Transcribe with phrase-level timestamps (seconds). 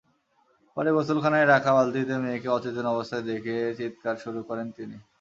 [0.77, 4.97] পরে গোসলখানায় রাখা বালতিতে মেয়েকে অচেতন অবস্থায় দেখে চিৎকার শুরু করেন তিনি।